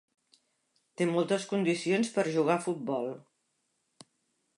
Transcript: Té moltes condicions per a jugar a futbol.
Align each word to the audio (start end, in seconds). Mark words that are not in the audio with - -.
Té 1.01 1.05
moltes 1.09 1.45
condicions 1.51 2.09
per 2.15 2.23
a 2.25 2.33
jugar 2.37 2.57
a 2.61 2.65
futbol. 2.67 3.13